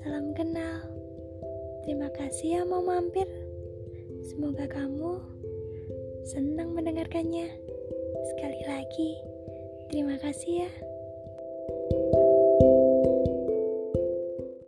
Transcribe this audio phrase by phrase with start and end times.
[0.00, 0.80] Salam kenal.
[1.84, 3.28] Terima kasih ya mau mampir.
[4.24, 5.20] Semoga kamu
[6.24, 7.52] senang mendengarkannya.
[8.32, 9.10] Sekali lagi,
[9.92, 10.70] terima kasih ya.